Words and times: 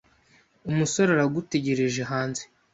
Umusore 0.69 1.09
aragutegereje 1.13 2.01
hanze. 2.11 2.43